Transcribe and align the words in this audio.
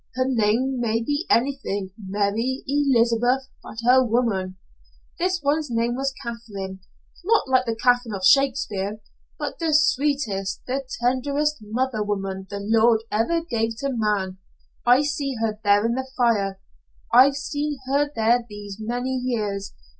Her 0.15 0.25
name 0.27 0.79
may 0.79 0.99
be 1.03 1.27
anything 1.29 1.91
Mary 1.95 2.63
Elizabeth, 2.67 3.47
but, 3.61 3.77
a 3.87 4.03
woman. 4.03 4.57
This 5.19 5.39
one's 5.43 5.69
name 5.69 5.93
was 5.95 6.11
Katherine. 6.23 6.79
Not 7.23 7.47
like 7.47 7.67
the 7.67 7.75
Katherine 7.75 8.15
of 8.15 8.25
Shakespeare, 8.25 8.99
but 9.37 9.59
the 9.59 9.75
sweetest 9.79 10.63
the 10.65 10.83
tenderest 11.03 11.57
mother 11.61 12.01
woman 12.01 12.47
the 12.49 12.59
Lord 12.61 13.03
ever 13.11 13.41
gave 13.45 13.77
to 13.81 13.89
man. 13.91 14.39
I 14.87 15.03
see 15.03 15.35
her 15.39 15.59
there 15.63 15.85
in 15.85 15.93
the 15.93 16.07
fire. 16.17 16.59
I've 17.13 17.35
seen 17.35 17.77
her 17.85 18.09
there 18.15 18.43
these 18.49 18.77
many 18.79 19.11
years. 19.23 19.75